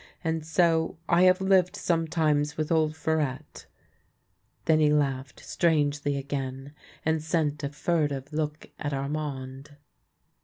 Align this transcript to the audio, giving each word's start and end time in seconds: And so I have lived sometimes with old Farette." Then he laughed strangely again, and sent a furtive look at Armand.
And 0.23 0.43
so 0.43 0.97
I 1.07 1.25
have 1.25 1.41
lived 1.41 1.75
sometimes 1.75 2.57
with 2.57 2.71
old 2.71 2.95
Farette." 2.95 3.67
Then 4.65 4.79
he 4.79 4.91
laughed 4.91 5.39
strangely 5.41 6.17
again, 6.17 6.73
and 7.05 7.21
sent 7.23 7.63
a 7.63 7.69
furtive 7.69 8.33
look 8.33 8.71
at 8.79 8.93
Armand. 8.95 9.77